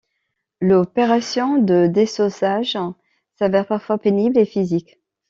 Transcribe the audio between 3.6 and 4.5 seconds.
parfois pénible, et